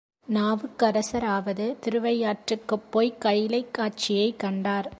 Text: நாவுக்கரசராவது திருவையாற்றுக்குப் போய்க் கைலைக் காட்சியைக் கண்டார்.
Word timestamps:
நாவுக்கரசராவது 0.33 1.75
திருவையாற்றுக்குப் 1.85 2.89
போய்க் 2.89 3.25
கைலைக் 3.25 3.71
காட்சியைக் 3.71 4.39
கண்டார். 4.39 4.89